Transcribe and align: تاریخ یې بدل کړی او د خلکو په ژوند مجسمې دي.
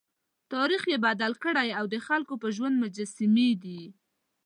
تاریخ 0.53 0.83
یې 0.91 0.97
بدل 1.05 1.31
کړی 1.43 1.69
او 1.79 1.85
د 1.93 1.95
خلکو 2.07 2.33
په 2.41 2.47
ژوند 2.55 2.75
مجسمې 2.83 3.49
دي. 3.63 3.83